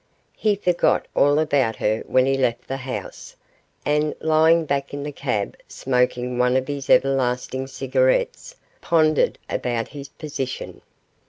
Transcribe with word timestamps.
He 0.35 0.55
forgot 0.55 1.07
all 1.15 1.37
about 1.37 1.75
her 1.75 1.99
when 2.07 2.25
he 2.25 2.35
left 2.35 2.67
the 2.67 2.77
house, 2.77 3.35
and, 3.85 4.15
lying 4.19 4.65
back 4.65 4.95
in 4.95 5.03
the 5.03 5.11
cab 5.11 5.55
smoking 5.67 6.39
one 6.39 6.57
of 6.57 6.67
his 6.67 6.89
everlasting 6.89 7.67
cigarettes, 7.67 8.55
pondered 8.81 9.37
about 9.47 9.89
his 9.89 10.09
position. 10.09 10.81